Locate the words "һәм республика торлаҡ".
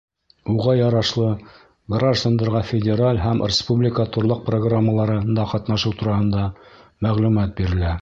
3.27-4.43